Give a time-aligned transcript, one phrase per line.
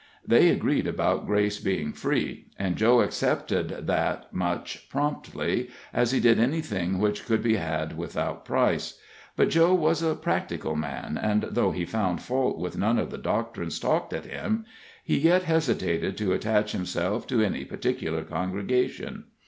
[0.25, 6.39] They agreed about grace being free, and Joe accepted that much promptly, as he did
[6.39, 8.97] anything which could be had without price.
[9.35, 13.19] But Joe was a practical man, and though he found fault with none of the
[13.19, 14.65] doctrines talked at him,
[15.03, 19.25] he yet hesitated to attach himself to any particular congregation.